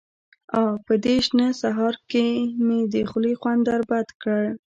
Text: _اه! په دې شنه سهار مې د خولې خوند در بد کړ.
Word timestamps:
_اه! 0.59 0.71
په 0.85 0.93
دې 1.03 1.15
شنه 1.27 1.47
سهار 1.61 1.93
مې 2.65 2.79
د 2.93 2.95
خولې 3.09 3.33
خوند 3.39 3.61
در 3.69 3.81
بد 3.89 4.07
کړ. 4.21 4.41